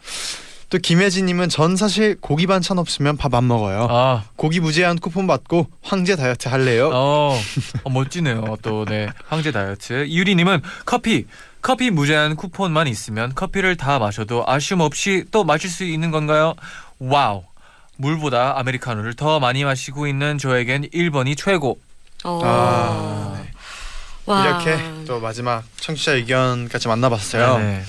[0.69, 3.87] 또 김혜진님은 전 사실 고기 반찬 없으면 밥 안 먹어요.
[3.89, 6.89] 아, 고기 무제한 쿠폰 받고 황제 다이어트 할래요?
[6.93, 7.37] 어,
[7.83, 8.57] 어, 멋지네요.
[8.61, 10.07] 또 네, 황제 다이어트.
[10.09, 11.25] 유리님은 커피.
[11.61, 16.53] 커피 무제한 쿠폰만 있으면 커피를 다 마셔도 아쉬움 없이 또 마실 수 있는 건가요?
[16.99, 17.43] 와우.
[17.97, 21.79] 물보다 아메리카노를 더 많이 마시고 있는 저에겐 1번이 최고.
[22.23, 22.41] 어.
[22.43, 23.51] 아, 네.
[24.27, 24.45] 와.
[24.45, 27.57] 이렇게 또 마지막 청취자 의견까지 만나봤어요.
[27.59, 27.81] 네.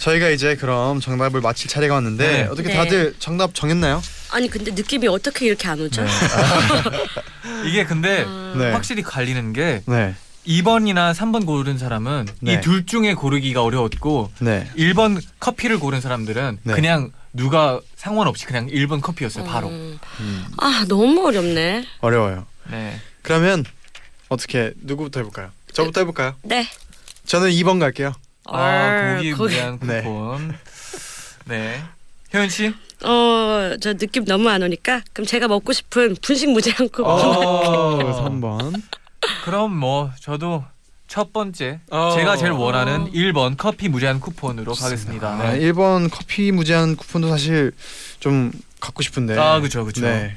[0.00, 2.42] 저희가 이제 그럼 정답을 맞힐 차례가 왔는데 네.
[2.44, 2.74] 어떻게 네.
[2.74, 4.02] 다들 정답 정했나요?
[4.30, 6.02] 아니 근데 느낌이 어떻게 이렇게 안 오죠?
[6.02, 6.10] 네.
[7.68, 8.72] 이게 근데 아, 네.
[8.72, 10.14] 확실히 갈리는 게 네.
[10.46, 12.54] 2번이나 3번 고른 사람은 네.
[12.54, 14.66] 이둘 중에 고르기가 어려웠고 네.
[14.76, 16.74] 1번 커피를 고른 사람들은 네.
[16.74, 19.44] 그냥 누가 상관없이 그냥 1번 커피였어요.
[19.44, 19.68] 바로.
[19.68, 19.98] 음.
[20.20, 21.84] 음, 아 너무 어렵네.
[22.00, 22.46] 어려워요.
[22.70, 22.98] 네.
[23.20, 23.64] 그러면
[24.30, 25.50] 어떻게 누구부터 해볼까요?
[25.72, 26.34] 저부터 해볼까요?
[26.42, 26.66] 네.
[27.26, 28.14] 저는 2번 갈게요.
[28.46, 30.02] 아, 얼, 고기 무제한 네.
[30.02, 30.54] 쿠폰.
[31.46, 31.82] 네.
[32.34, 32.72] 혜연 씨?
[33.04, 37.06] 어, 저 느낌 너무 안 오니까 그럼 제가 먹고 싶은 분식 무제한 쿠폰.
[37.06, 38.82] 어, 3번.
[39.44, 40.64] 그럼 뭐 저도
[41.08, 42.12] 첫 번째 어.
[42.14, 45.28] 제가 제일 원하는 1번 커피 무제한 쿠폰으로 가겠습니다.
[45.28, 45.60] 아, 네.
[45.60, 47.72] 1번 커피 무제한 쿠폰도 사실
[48.20, 49.36] 좀 갖고 싶은데.
[49.38, 50.02] 아, 그쵸, 그쵸.
[50.02, 50.36] 네.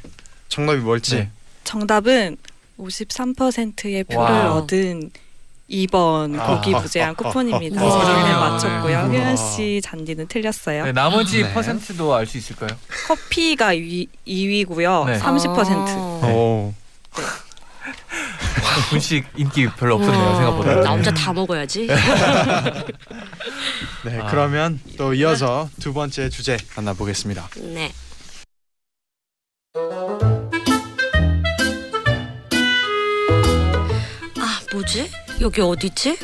[0.50, 1.16] 정답이 뭘지.
[1.16, 1.30] 네.
[1.64, 2.38] 정답은
[2.80, 4.58] 53%의 표를 와우.
[4.64, 5.12] 얻은
[5.74, 6.56] 2번 아.
[6.56, 7.84] 고기 무제한 쿠폰입니다.
[7.84, 8.24] 우와.
[8.24, 8.50] 네, 우와.
[8.52, 9.08] 맞췄고요.
[9.08, 9.18] 네.
[9.20, 10.86] 효연 씨 쟌디는 틀렸어요.
[10.86, 11.52] 네, 나머지 네.
[11.54, 12.70] 퍼센트도 알 수 있을까요?
[13.08, 15.06] 커피가 2, 2위고요.
[15.08, 15.20] 네.
[15.20, 15.58] 30%.
[15.58, 16.28] 아.
[16.28, 16.74] 오.
[18.90, 20.76] 분식 인기 별로 없었네요 어, 생각보다.
[20.82, 21.88] 나 혼자 다 먹어야지.
[24.06, 24.28] 네, 아.
[24.30, 27.50] 그러면 또 이어서 두 번째 주제 만나보겠습니다.
[27.74, 27.92] 네.
[35.44, 36.18] 여기 어디지?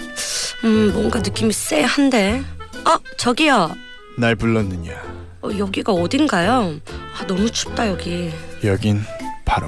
[0.63, 2.41] 음, 뭔가 느낌이 쎄한데.
[2.85, 3.75] 어, 저기요.
[4.17, 4.93] 날 불렀느냐?
[5.41, 6.79] 어, 여기가 어딘가요?
[7.17, 8.31] 아, 너무 춥다 여기.
[8.63, 9.03] 여긴
[9.45, 9.67] 바로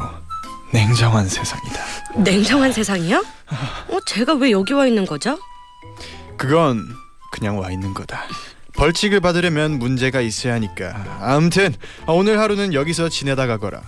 [0.72, 1.82] 냉정한 세상이다.
[2.16, 3.18] 냉정한 세상이요?
[3.90, 5.38] 어, 제가 왜 여기 와 있는 거죠?
[6.38, 6.88] 그건
[7.34, 8.24] 그냥 와 있는 거다.
[8.74, 11.18] 벌칙을 받으려면 문제가 있어야 하니까.
[11.20, 11.76] 아무튼
[12.08, 13.82] 오늘 하루는 여기서 지내다 가거라.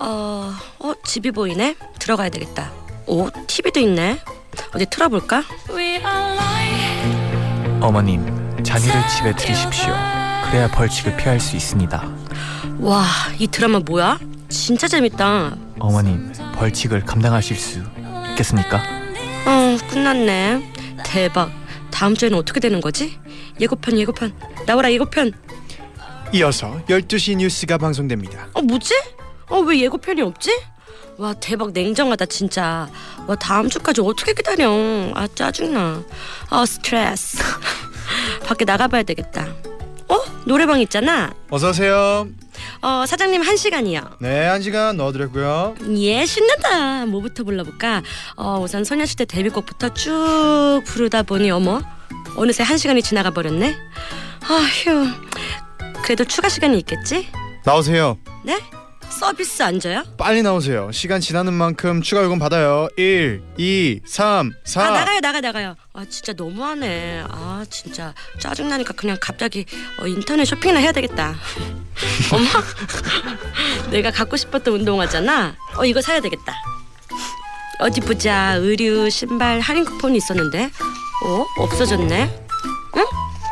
[0.00, 1.76] 어, 어, 집이 보이네.
[1.98, 2.72] 들어가야 되겠다.
[3.08, 4.20] 오, TV도 있네.
[4.74, 5.42] 어디 틀어볼까?
[7.80, 9.94] 어머님 잔이를 집에 들이십시오.
[10.46, 12.08] 그래야 벌칙을 피할 수 있습니다.
[12.80, 13.04] 와,
[13.38, 14.18] 이 드라마 뭐야?
[14.48, 15.56] 진짜 재밌다.
[15.78, 17.82] 어머님 벌칙을 감당하실 수
[18.30, 18.82] 있겠습니까?
[19.46, 20.72] 어, 끝났네.
[21.04, 21.50] 대박.
[21.90, 23.18] 다음 주에는 어떻게 되는 거지?
[23.60, 24.32] 예고편, 예고편.
[24.66, 25.32] 나와라, 예고편.
[26.34, 28.48] 이어서 12시 뉴스가 방송됩니다.
[28.52, 28.94] 어, 뭐지?
[29.48, 30.50] 어, 왜 예고편이 없지?
[31.18, 32.88] 와, 대박 냉정하다, 진짜.
[33.26, 34.70] 와, 다음 주까지 어떻게 기다려.
[35.14, 36.02] 아, 짜증나.
[36.48, 37.38] 아, 스트레스.
[38.46, 39.48] 밖에 나가봐야 되겠다.
[40.08, 40.16] 어?
[40.46, 41.34] 노래방 있잖아.
[41.50, 42.28] 어서 오세요.
[42.80, 44.00] 어, 사장님 한 시간이요.
[44.20, 45.74] 네, 한 시간 넣어드렸고요.
[45.96, 47.06] 예, 신난다.
[47.06, 48.02] 뭐부터 불러볼까?
[48.36, 51.82] 어, 우선 소녀시대 데뷔곡부터 쭉 부르다 보니 어머,
[52.36, 53.76] 어느새 한 시간이 지나가 버렸네.
[54.48, 55.08] 아휴,
[56.02, 57.28] 그래도 추가 시간이 있겠지?
[57.64, 58.16] 나오세요.
[58.44, 58.58] 네?
[59.10, 60.04] 서비스 안 줘요?
[60.16, 60.92] 빨리 나오세요.
[60.92, 62.88] 시간 지나는 만큼 추가 요금 받아요.
[62.96, 64.82] 1, 2, 3, 4.
[64.86, 65.74] 아 나가요 나가 나가요.
[65.92, 67.24] 아 진짜 너무하네.
[67.28, 69.64] 아 진짜 짜증 나니까 그냥 갑자기
[70.00, 71.34] 어, 인터넷 쇼핑이나 해야 되겠다.
[72.32, 72.48] 엄마,
[73.90, 75.56] 내가 갖고 싶었던 운동화잖아.
[75.76, 76.54] 어 이거 사야 되겠다.
[77.80, 78.54] 어디 보자.
[78.54, 80.70] 의류, 신발 할인 쿠폰이 있었는데,
[81.24, 82.46] 어 없어졌네.
[82.96, 83.04] 응?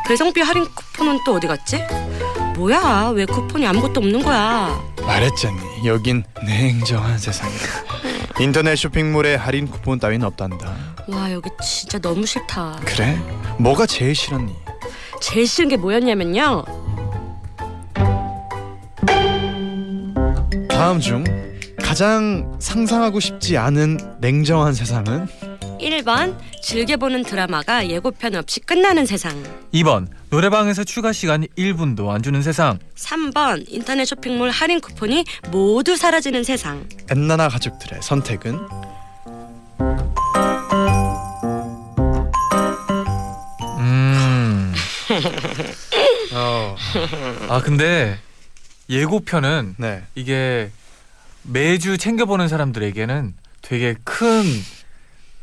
[0.07, 1.77] 배송비 할인 쿠폰은 또 어디 갔지?
[2.57, 3.11] 뭐야?
[3.13, 4.81] 왜 쿠폰이 아무것도 없는 거야?
[5.05, 5.85] 말했잖니.
[5.85, 7.63] 여긴 냉정한 세상이다.
[8.39, 10.75] 인터넷 쇼핑몰에 할인 쿠폰 따윈 없단다.
[11.07, 12.79] 와 여기 진짜 너무 싫다.
[12.83, 13.15] 그래?
[13.59, 14.55] 뭐가 제일 싫었니?
[15.21, 16.65] 제일 싫은 게 뭐였냐면요.
[20.67, 21.23] 다음 중
[21.81, 25.27] 가장 상상하고 싶지 않은 냉정한 세상은
[25.79, 29.41] 1번 즐겨보는 드라마가 예고편 없이 끝나는 세상.
[29.73, 32.79] 2번 노래방에서 추가 시간 1분도 안 주는 세상.
[32.95, 36.87] 3번 인터넷 쇼핑몰 할인 쿠폰이 모두 사라지는 세상.
[37.09, 38.59] 엔나나 가족들의 선택은?
[43.79, 44.73] 음...
[46.33, 46.75] 어,
[47.49, 48.17] 아 근데
[48.89, 50.03] 예고편은 네.
[50.15, 50.71] 이게
[51.43, 54.43] 매주 챙겨보는 사람들에게는 되게 큰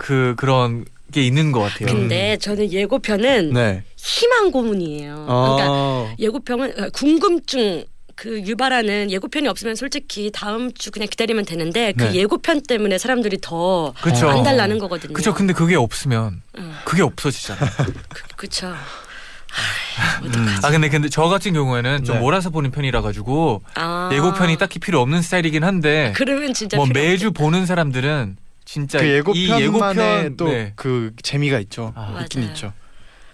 [0.04, 1.88] 그 그런 게 있는 것 같아요.
[1.88, 3.84] 근데 저는 예고편은 네.
[3.96, 11.08] 희망 고문이에요 그러니까 어, 예고편은 어, 궁금증 그 유발하는 예고편이 없으면 솔직히 다음 주 그냥
[11.08, 12.16] 기다리면 되는데 그 네.
[12.16, 13.94] 예고편 때문에 사람들이 더.
[14.02, 15.32] 안달나는 거거든요 그쵸.
[15.32, 16.74] 근데 그게 없으면 응.
[16.84, 17.70] 그게 없어지잖아요.
[18.10, 22.20] 그, 그쵸 아, 아 근데 근데 저 같은 경우에는 좀 네.
[22.20, 24.10] 몰아서 보는 편이라 가지고 아.
[24.12, 29.62] 예고편이 딱히 필요 없는 스타일이긴 한데 그러면 진짜 뭐 매주 보는 사람들은 진짜 그이 예고편만의
[29.62, 30.72] 예고편 또 네.
[30.76, 31.92] 그 재미가 있죠.
[31.96, 32.52] 아, 있긴 맞아요.
[32.52, 32.72] 있죠.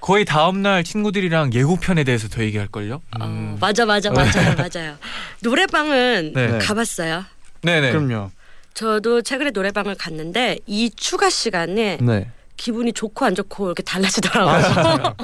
[0.01, 3.01] 거의 다음 날 친구들이랑 예고편에 대해서 더 얘기할 걸요.
[3.21, 4.97] 어, 맞아 맞아 맞아요 맞아요
[5.43, 6.59] 노래방은 네.
[6.59, 7.25] 가봤어요
[7.63, 7.93] 네네.
[7.93, 8.31] 그럼요.
[8.73, 12.31] 저도 최근에 노래방을 갔는데 이 추가 시간에 네.
[12.57, 15.15] 기분이 좋고 안 좋고 이렇게 달라지더라고요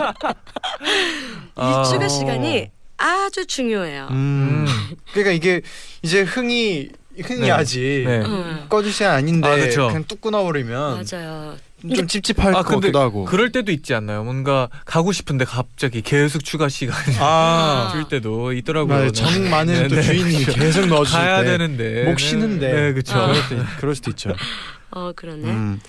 [1.54, 1.82] 아.
[1.86, 4.66] 이 추가 시간이 아주 중요해요 음.
[5.12, 5.62] 그러니까 이게
[6.02, 6.90] 이제 흥이
[7.22, 7.50] 흥이 네.
[7.50, 8.04] 하지.
[8.06, 8.22] 네.
[8.24, 9.86] 응, 꺼줄 시간 아닌데 아, 그쵸.
[9.88, 11.56] 그냥 뚝 끊어버리면 맞아요
[11.94, 13.24] 좀 찝찝할 아 것 같기도 하고.
[13.26, 14.24] 그럴 때도 있지 않나요?
[14.24, 18.96] 뭔가 가고 싶은데 갑자기 계속 추가 시간 아, 줄 때도 있더라고요.
[18.96, 19.12] 맞아요.
[19.12, 20.06] 정 많은 또 네, 네.
[20.06, 21.50] 주인이 계속 넣어줄 가야 때.
[21.50, 22.72] 되는데 목 쉬는데.
[22.72, 23.16] 네, 그렇죠.
[23.18, 23.26] 아.
[23.28, 24.34] 그럴, 때, 그럴 수도 있죠.
[24.90, 25.80] 어 그러네 음.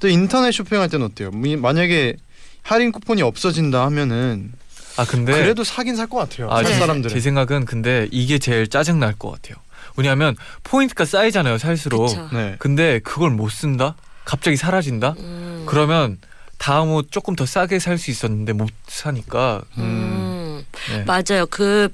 [0.00, 1.30] 또 인터넷 쇼핑할 때는 어때요?
[1.30, 2.16] 미- 만약에
[2.62, 4.50] 할인 쿠폰이 없어진다 하면은
[4.96, 6.50] 아 근데 그래도 사긴 살 것 같아요.
[6.50, 7.14] 아, 살 제, 사람들은.
[7.14, 9.56] 제 생각은 근데 이게 제일 짜증 날 것 같아요.
[9.96, 12.08] 왜냐하면 포인트가 쌓이잖아요 살수록.
[12.08, 12.28] 그쵸.
[12.32, 12.56] 네.
[12.58, 13.94] 근데 그걸 못 쓴다?
[14.24, 15.14] 갑자기 사라진다?
[15.18, 15.64] 음.
[15.66, 16.18] 그러면
[16.58, 20.64] 다음 옷 조금 더 싸게 살 수 있었는데 못 사니까 음.
[20.90, 21.04] 네.
[21.04, 21.46] 맞아요.
[21.50, 21.88] 그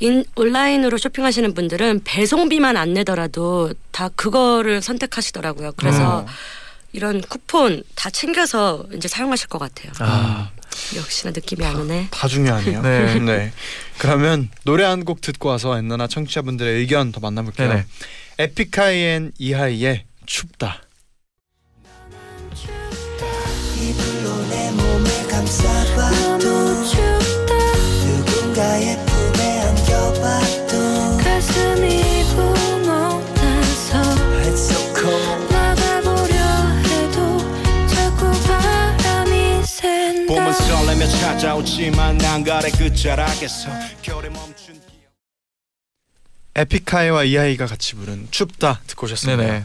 [0.00, 5.72] 인, 온라인으로 쇼핑하시는 분들은 배송비만 안 내더라도 다 그거를 선택하시더라고요.
[5.76, 6.26] 그래서 어.
[6.92, 9.92] 이런 쿠폰 다 챙겨서 이제 사용하실 것 같아요.
[10.00, 10.50] 아,
[10.96, 12.08] 역시나 느낌이 안 오네.
[12.10, 12.82] 다 중요하네요.
[12.82, 13.52] 네.
[13.98, 17.68] 그러면 노래 한 곡 듣고 와서 엔너나 청취자분들의 의견 더 만나볼게요.
[17.68, 17.84] 네네.
[18.38, 20.82] 에픽하이엔 이하이의 춥다.
[23.80, 24.22] 이불
[40.72, 43.68] 설레며 찾아오지만 난 가래 끝자락에서
[44.00, 45.12] 겨울에 멈춘 기억
[46.54, 49.42] 에픽하이와 이하이가 같이 부른 춥다 듣고 오셨습니다.
[49.42, 49.64] 네네.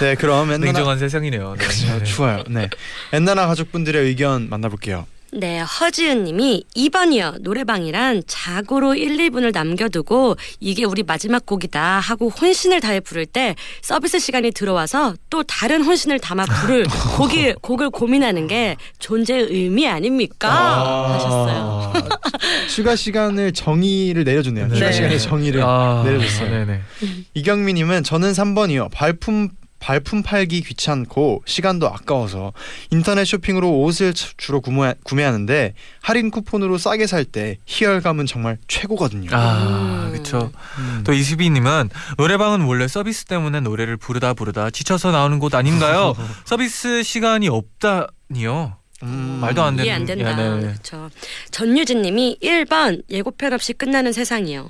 [0.00, 1.54] 네, 그럼 엔나나 냉정한 세상이네요.
[1.54, 1.64] 네.
[1.64, 2.44] 그렇죠, 추워요.
[2.48, 2.68] 네,
[3.14, 5.06] 엔나나 가족분들의 의견 만나볼게요.
[5.32, 7.42] 네, 허지은 님이 2번이요.
[7.42, 14.18] 노래방이란 자고로 1, 2분을 남겨두고 이게 우리 마지막 곡이다 하고 혼신을 다해 부를 때 서비스
[14.18, 16.86] 시간이 들어와서 또 다른 혼신을 담아 부를
[17.16, 21.14] 곡이 곡을 고민하는 게 존재의 의미 아닙니까?
[21.14, 21.92] 하셨어요.
[22.70, 24.72] 추가 시간을 정의를 내려줬네요.
[24.74, 24.92] 추가 네.
[24.92, 26.50] 시간의 정의를 아, 내려줬어요.
[26.50, 26.80] 네네.
[27.34, 28.90] 이경민님은 저는 3번이요.
[28.92, 29.48] 발품
[29.86, 32.52] 발품 팔기 귀찮고 시간도 아까워서
[32.90, 38.58] 인터넷 쇼핑으로 옷을 주- 주로 구매, 구매 하는데 할인 쿠폰으로 싸게 살 때 희열감은 정말
[38.66, 39.30] 최고거든요.
[39.32, 40.10] 아, 음.
[40.10, 40.50] 그렇죠.
[40.78, 41.02] 음.
[41.04, 46.14] 또 이수빈님은 노래방은 원래 서비스 때문에 노래를 부르다 부르다 지쳐서 나오는 곳 아닌가요?
[46.44, 48.76] 서비스 시간이 없다니요.
[49.04, 49.38] 음.
[49.40, 49.84] 말도 안 되는.
[49.86, 50.30] 이해 안 된다.
[50.32, 50.60] 예, 네, 네.
[50.72, 51.10] 그렇죠.
[51.52, 54.68] 전유진님이 1번 예고편 없이 끝나는 세상이요.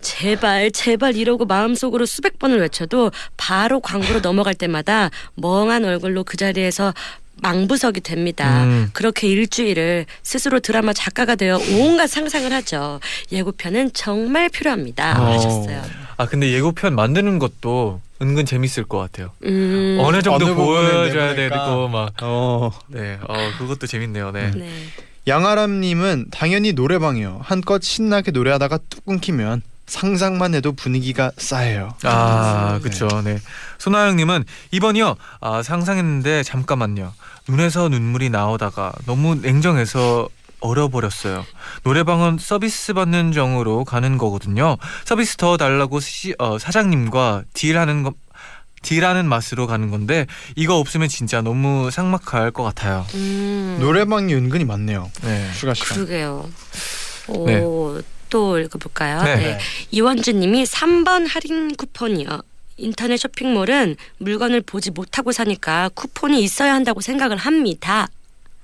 [0.00, 6.94] 제발 제발 이러고 마음속으로 수백 번을 외쳐도 바로 광고로 넘어갈 때마다 멍한 얼굴로 그 자리에서
[7.40, 8.64] 망부석이 됩니다.
[8.64, 8.90] 음.
[8.92, 13.00] 그렇게 일주일을 스스로 드라마 작가가 되어 온갖 상상을 하죠.
[13.30, 15.22] 예고편은 정말 필요합니다.
[15.22, 15.32] 어.
[15.32, 15.82] 하셨어요.
[16.16, 19.30] 아 근데 예고편 만드는 것도 은근 재밌을 것 같아요.
[19.44, 21.34] 음, 어느 정도 어느 보여줘야?
[21.36, 22.12] 되고 막.
[22.22, 22.72] 어.
[22.88, 24.32] 네, 어 그것도 재밌네요.
[24.32, 24.50] 네.
[24.50, 24.68] 네.
[25.28, 27.40] 양아람님은 당연히 노래방이요.
[27.44, 31.94] 한껏 신나게 노래하다가 뚝 끊기면 상상만 해도 분위기가 싸해요.
[32.04, 33.08] 아, 그렇죠.
[33.22, 33.38] 네.
[33.78, 35.16] 손아영님은 이번이요.
[35.40, 37.12] 아 상상했는데 잠깐만요.
[37.48, 40.28] 눈에서 눈물이 나오다가 너무 냉정해서
[40.60, 41.44] 얼어버렸어요.
[41.84, 44.76] 노래방은 서비스 받는 정으로 가는 거거든요.
[45.04, 48.12] 서비스 더 달라고 시, 어, 사장님과 딜하는 거.
[48.80, 53.04] 딜하는 맛으로 가는 건데 이거 없으면 진짜 너무 삭막할 것 같아요.
[53.14, 55.10] 음, 노래방이 은근히 많네요.
[55.22, 55.50] 네.
[55.58, 55.96] 추가 시간.
[55.96, 56.48] 그러게요.
[57.26, 57.60] 오, 네.
[58.30, 59.22] 또 읽어볼까요?
[59.22, 59.36] 네.
[59.36, 59.58] 네.
[59.90, 62.40] 이원주님이 3번 할인 쿠폰이요.
[62.76, 68.08] 인터넷 쇼핑몰은 물건을 보지 못하고 사니까 쿠폰이 있어야 한다고 생각을 합니다.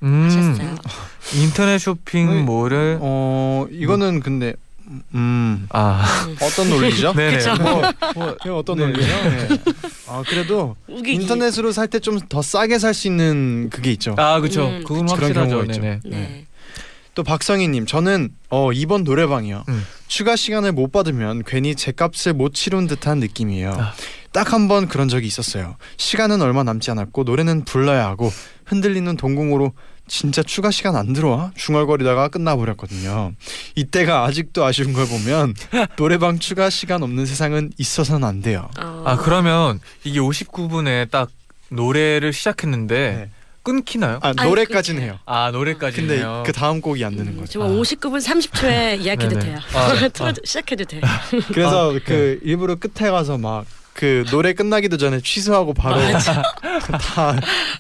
[0.03, 0.75] 음, 하셨어요.
[1.35, 4.55] 인터넷 쇼핑몰을 어 이거는 근데
[5.15, 6.05] 음 아,
[6.43, 7.15] 어떤 논리죠?
[7.17, 7.37] 네네.
[7.39, 7.55] 그쵸.
[7.57, 7.83] 뭐,
[8.15, 8.85] 뭐, 이거 어떤 네.
[8.87, 9.09] 논리죠?
[9.09, 9.49] 네.
[10.07, 11.23] 아 그래도 우기기.
[11.23, 14.15] 인터넷으로 살 때 좀 더 싸게 살 수 있는 그게 있죠.
[14.19, 14.67] 아, 그렇죠.
[14.69, 15.49] 음, 그건 확실하죠.
[15.49, 15.81] 경우가 있죠.
[15.81, 16.01] 네네.
[16.05, 16.47] 네.
[17.15, 19.65] 또 박성희님 저는 어 이번 노래방이요.
[19.69, 19.87] 음.
[20.09, 23.73] 추가 시간을 못 받으면 괜히 제 값을 못 치룬 듯한 느낌이에요.
[23.73, 23.93] 아.
[24.33, 25.77] 딱한 번 그런 적이 있었어요.
[25.97, 28.33] 시간은 얼마 남지 않았고 노래는 불러야 하고
[28.67, 29.73] 흔들리는 동공으로
[30.07, 33.33] 진짜 추가 시간 안 들어와 중얼거리다가 끝나버렸거든요.
[33.77, 35.55] 이때가 아직도 아쉬운 걸 보면
[35.97, 38.69] 노래방 추가 시간 없는 세상은 있어서는 안 돼요.
[38.79, 41.31] 어, 아, 그러면 이게 59분에 딱
[41.71, 43.31] 노래를 시작했는데 네.
[43.65, 44.19] 끊기나요?
[44.23, 45.19] 아 아니, 노래까지는 그- 해요.
[45.27, 46.43] 아, 근데 노래까지네요.
[46.47, 47.51] 그 다음 곡이 안 되는 거죠.
[47.61, 49.41] 정말 59분 30초에 이야기해도 네네.
[49.41, 49.59] 돼요.
[49.75, 50.09] 아, 네.
[50.15, 51.01] 틀어도 시작해도 돼.
[51.53, 55.97] 그래서 아, 그 일부러 끝에 가서 막 그 노래 끝나기도 전에 취소하고 바로
[57.01, 57.37] 다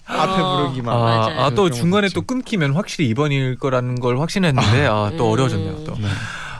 [0.07, 0.57] 앞에 어.
[0.63, 0.95] 부르기만.
[0.95, 1.41] 아, 맞아요.
[1.41, 2.09] 아, 또 그런 거 중간에.
[2.15, 5.33] 또 끊기면 확실히 2번일 거라는 걸 확신했는데 아, 또 음.
[5.33, 5.85] 어려워졌네요.
[5.85, 5.97] 또.
[5.99, 6.07] 네.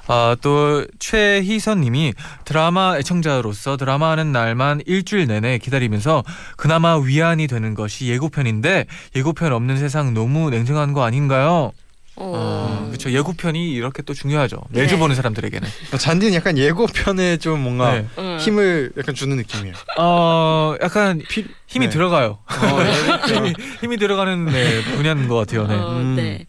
[0.07, 2.13] 아, 또 최희선님이
[2.45, 6.23] 드라마 애청자로서 드라마 하는 날만 일주일 내내 기다리면서
[6.57, 8.87] 그나마 위안이 되는 것이 예고편인데
[9.17, 11.73] 예고편 없는 세상 너무 냉정한 거 아닌가요?
[12.17, 12.33] 어.
[12.37, 13.11] 아, 그렇죠.
[13.11, 14.59] 예고편이 이렇게 또 중요하죠.
[14.69, 15.01] 매주 네.
[15.01, 15.69] 보는 사람들에게는.
[15.99, 18.07] 잔디는 약간 예고편에 좀 뭔가 네.
[18.19, 18.39] 음.
[18.39, 19.75] 힘을 약간 주는 느낌이에요.
[19.99, 21.21] 어, 약간
[21.67, 21.93] 힘이 네.
[21.93, 22.39] 들어가요.
[22.47, 22.47] 어,
[23.35, 25.67] 힘이, 힘이 들어가는 네, 분야인 것 같아요.
[25.67, 25.75] 네.
[25.75, 26.45] 어, 음.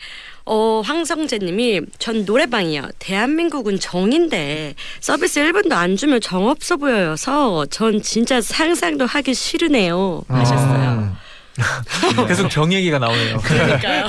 [0.46, 0.52] 네.
[0.52, 2.90] 어, 황성재님이 전 노래방이요.
[3.00, 10.24] 대한민국은 정인데 서비스 1분도 안 주면 정 없어 보여서 전 진짜 상상도 하기 싫으네요.
[10.28, 11.16] 하셨어요.
[11.58, 13.38] 아, 계속 정 얘기가 나오네요.
[13.40, 14.08] 그러니까요.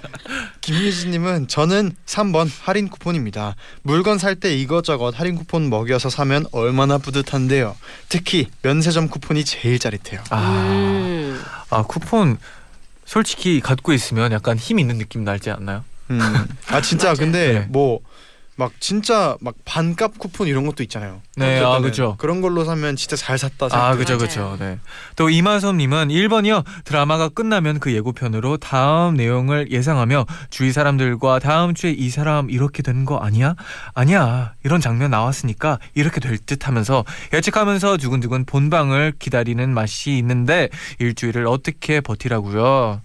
[0.60, 3.54] 김유진님은 저는 3번 할인 쿠폰입니다.
[3.82, 7.76] 물건 살 때 이것저것 할인 쿠폰 먹여서 사면 얼마나 뿌듯한데요.
[8.08, 10.20] 특히 면세점 쿠폰이 제일 짜릿해요.
[10.30, 10.36] 아,
[10.70, 11.40] 음.
[11.70, 12.38] 아 쿠폰
[13.12, 15.84] 솔직히 갖고 있으면 약간 힘 있는 느낌 날지 않나요?
[16.10, 16.18] 음.
[16.68, 17.16] 아 진짜 맞아요.
[17.20, 17.66] 근데 네.
[17.68, 18.00] 뭐
[18.54, 21.22] 막 진짜 막 반값 쿠폰 이런 것도 있잖아요.
[21.36, 22.16] 네, 아, 그죠.
[22.18, 23.66] 그런 걸로 사면 진짜 잘 샀다.
[23.66, 23.96] 아, 생각.
[23.96, 24.26] 그죠, 맞아요.
[24.28, 24.56] 그죠.
[24.60, 24.78] 네.
[25.16, 26.62] 또 이만섭님은 1번이요.
[26.84, 33.06] 드라마가 끝나면 그 예고편으로 다음 내용을 예상하며 주위 사람들과 다음 주에 이 사람 이렇게 되는
[33.06, 33.54] 거 아니야?
[33.94, 34.52] 아니야.
[34.64, 42.00] 이런 장면 나왔으니까 이렇게 될 듯 하면서 예측하면서 두근두근 본방을 기다리는 맛이 있는데 일주일을 어떻게
[42.00, 43.00] 버티라고요?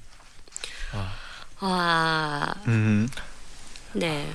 [1.60, 3.08] 와, 음.
[3.94, 4.28] 네.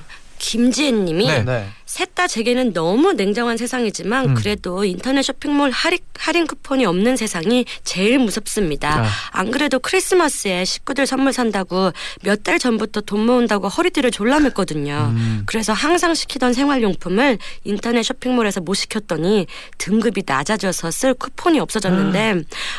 [0.43, 1.43] 김지혜님이 네.
[1.43, 1.67] 네.
[1.85, 4.33] 셋다 제게는 너무 냉정한 세상이지만 음.
[4.33, 9.03] 그래도 인터넷 쇼핑몰 할인, 할인 쿠폰이 없는 세상이 제일 무섭습니다.
[9.03, 9.07] 아.
[9.31, 11.91] 안 그래도 크리스마스에 식구들 선물 산다고
[12.23, 15.11] 몇 달 전부터 돈 모은다고 허리띠를 졸라맸거든요.
[15.11, 15.43] 음.
[15.45, 22.33] 그래서 항상 시키던 생활용품을 인터넷 쇼핑몰에서 못 시켰더니 등급이 낮아져서 쓸 쿠폰이 없어졌는데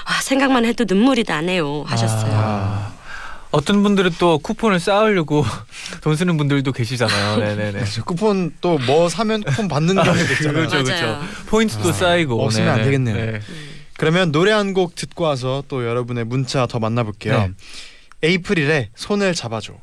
[0.04, 2.32] 아, 생각만 해도 눈물이 나네요 하셨어요.
[2.34, 2.93] 아.
[3.54, 5.44] 어떤 분들은 또 쿠폰을 쌓으려고
[6.02, 7.36] 돈 쓰는 분들도 계시잖아요.
[7.56, 7.84] 네네네.
[8.04, 10.52] 쿠폰 또 뭐 사면 쿠폰 받는 경우도 있잖아요.
[10.52, 10.84] 그렇죠, 맞아요.
[10.84, 11.20] 그렇죠.
[11.46, 12.84] 포인트도 아, 쌓이고 없으면 안 네네.
[12.84, 13.16] 되겠네요.
[13.32, 13.40] 네.
[13.96, 17.38] 그러면 노래 한 곡 듣고 와서 또 여러분의 문자 더 만나볼게요.
[17.38, 17.50] 네.
[18.22, 19.74] 에이프릴의 손을 잡아줘.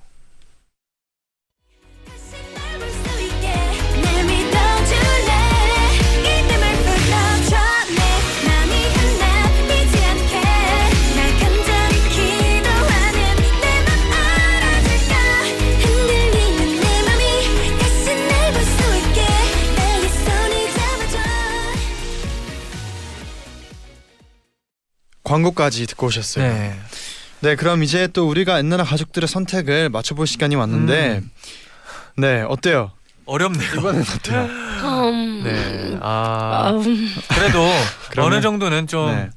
[25.32, 26.46] 광고까지 듣고 오셨어요.
[26.46, 26.76] 네.
[27.40, 27.56] 네.
[27.56, 31.22] 그럼 이제 또 우리가 옛날 가족들의 선택을 맞춰볼 시간이 왔는데,
[32.18, 32.92] 네, 어때요?
[33.26, 33.74] 어렵네요.
[33.78, 34.42] 이번엔 어때요?
[34.84, 35.98] 음, 네.
[36.02, 37.66] 아 음, 그래도
[38.10, 39.30] 그러면- 어느 정도는 좀 네.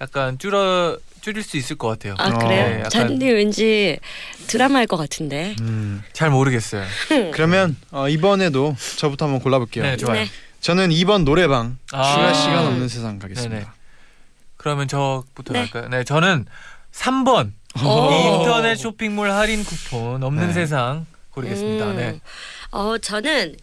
[0.00, 2.14] 약간 줄어 줄일 수 있을 것 같아요.
[2.18, 2.66] 아 어, 그래요?
[2.68, 3.98] 네, 약간- 잔디 왠지
[4.48, 5.54] 드라마일 것 같은데.
[5.60, 6.84] 음, 잘 모르겠어요.
[7.32, 9.84] 그러면 어, 이번에도 저부터 한번 골라볼게요.
[9.84, 10.22] 네, 좋아요.
[10.24, 10.28] 네.
[10.60, 12.02] 저는 2번 노래방 아.
[12.02, 13.54] 추가 시간 없는 세상 가겠습니다.
[13.54, 13.66] 네네.
[14.60, 15.60] 그러면 저부터 네.
[15.60, 15.88] 갈까요?
[15.88, 16.44] 네, 저는
[16.92, 18.10] 3번 오.
[18.42, 20.52] 인터넷 쇼핑몰 할인 쿠폰 없는 네.
[20.52, 21.86] 세상 고르겠습니다.
[21.86, 21.96] 음.
[21.96, 22.20] 네.
[22.70, 23.56] 어 저는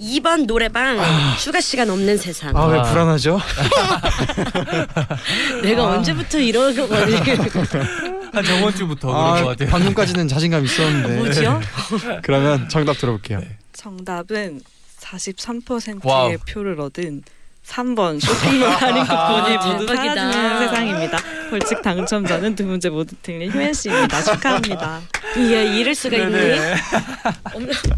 [0.00, 0.98] 2번 노래방
[1.38, 2.56] 추가 시간 없는 세상.
[2.56, 2.82] 아 왜 아.
[2.82, 3.40] 불안하죠?
[5.62, 6.88] 내가 언제부터 이런 거
[8.32, 9.68] 한 저번 주부터 아, 그런 것 같아요.
[9.70, 11.16] 방금까지는 자신감 있었는데.
[11.18, 11.60] 뭐지요?
[12.22, 13.38] 그러면 정답 들어볼게요.
[13.38, 13.58] 네.
[13.74, 14.60] 정답은
[15.00, 16.36] 43%의 와우.
[16.48, 17.22] 표를 얻은
[17.66, 20.14] 3번 쇼핑몰 할인 쿠폰이 아, 모두 대박이다.
[20.14, 21.18] 사라지는 세상입니다.
[21.50, 24.22] 벌칙 당첨자는 두 문제 모두 틀린 효연 씨입니다.
[24.22, 25.00] 축하합니다.
[25.38, 26.36] 이야 이럴 수가 있니?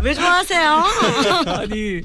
[0.03, 0.85] 왜 좋아하세요?
[1.47, 2.03] 아니,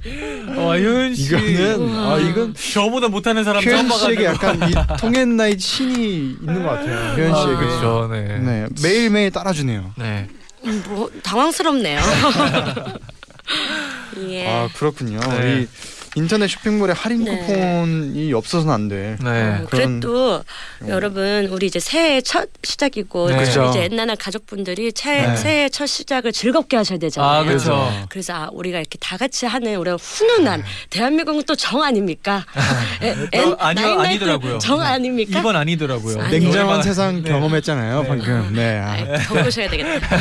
[0.56, 1.24] 어, 효연 씨.
[1.36, 4.48] 이거는 아 이건 저보다 못하는 사람 처음 효연 씨에게 봐가지고.
[4.48, 7.14] 약간 이 통했night 신이 있는 것 같아요.
[7.16, 7.56] 효연 아, 씨에게.
[7.58, 8.08] 그렇죠.
[8.12, 8.40] 네.
[8.40, 9.92] 네 매일 매일 따라주네요.
[9.98, 10.28] 네.
[10.66, 12.00] 음, 뭐 당황스럽네요.
[14.28, 14.48] 예.
[14.48, 15.20] 아 그렇군요.
[15.20, 15.62] 네.
[15.64, 15.68] 이
[16.16, 17.38] 인터넷 쇼핑몰에 할인 네.
[17.38, 19.16] 쿠폰이 없어서는 안 돼.
[19.24, 19.60] 네.
[19.62, 20.44] 어, 그래도
[20.88, 23.38] 여러분 우리 이제 새해 첫 시작이고 네.
[23.38, 23.68] 그죠.
[23.70, 25.36] 이제 옛날 가족분들이 채, 네.
[25.36, 27.32] 새해 첫 시작을 즐겁게 하셔야 되잖아요.
[27.32, 27.92] 아, 그렇죠.
[28.10, 32.46] 그래서 아, 우리가 이렇게 다 같이 하는 우리가 훈훈한 대한민국은 또 정 아닙니까?
[33.34, 34.58] 엔- 아니요, 아니더라고요.
[34.60, 35.42] 정 아닙니까?
[35.42, 36.20] 2번 아니더라고요.
[36.22, 36.40] 아니.
[36.40, 37.30] 냉정한 노래방- 세상 네.
[37.30, 38.54] 경험했잖아요 방금.
[38.56, 38.80] 네.
[38.80, 38.96] 아,
[39.28, 40.18] 겪으셔야 되겠다.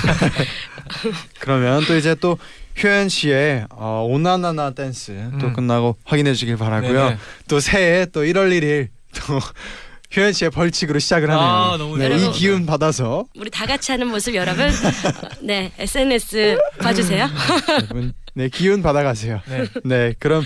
[1.39, 2.39] 그러면 또 이제 또
[2.83, 5.53] 효연 씨의 어, 오나나나 댄스 또 음.
[5.53, 7.05] 끝나고 확인해 주길 바라고요.
[7.05, 7.19] 네네.
[7.49, 9.39] 또 새해 또 1월 1일 또
[10.17, 11.47] 효연 씨의 벌칙으로 시작을 하네요.
[11.47, 12.17] 아, 너무 네.
[12.17, 14.71] 이 기운 받아서 우리 다 같이 하는 모습 여러분, 어,
[15.43, 17.29] 네 SNS 봐주세요.
[17.69, 19.41] 여러분 네 기운 받아가세요.
[19.47, 19.67] 네.
[19.85, 20.45] 네 그럼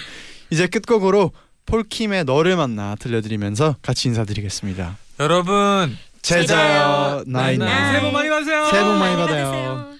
[0.50, 1.30] 이제 끝곡으로
[1.66, 4.96] 폴킴의 너를 만나 들려드리면서 같이 인사드리겠습니다.
[5.20, 8.68] 여러분 제자요 나잇나잇 새해 복 많이 받으세요.
[8.70, 9.91] 새해 복 많이 받아요.